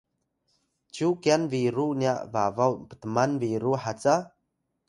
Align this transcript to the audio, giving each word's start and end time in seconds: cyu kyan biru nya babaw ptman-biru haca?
cyu 0.93 1.07
kyan 1.21 1.43
biru 1.51 1.87
nya 2.01 2.13
babaw 2.33 2.73
ptman-biru 2.89 3.73
haca? 3.83 4.15